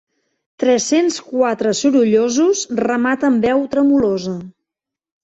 Tres-cents 0.61 1.19
quatre 1.25 1.73
sorollosos, 1.79 2.63
remata 2.79 3.29
amb 3.29 3.47
veu 3.49 3.63
tremolosa. 3.75 4.35